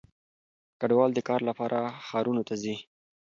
کډوال 0.79 1.11
د 1.15 1.19
کار 1.29 1.41
لپاره 1.49 1.79
ښارونو 2.07 2.41
ته 2.47 2.53
ځي. 2.63 2.75